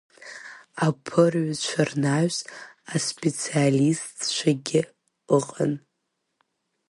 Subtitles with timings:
[0.85, 2.37] Аԥырҩцәа рнаҩс
[2.95, 4.81] аспециалистцәагьы
[5.37, 5.73] ыҟан.